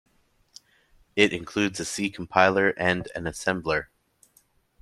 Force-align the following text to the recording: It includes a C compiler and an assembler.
It 1.15 1.31
includes 1.31 1.79
a 1.79 1.85
C 1.85 2.09
compiler 2.09 2.69
and 2.69 3.07
an 3.13 3.25
assembler. 3.25 3.85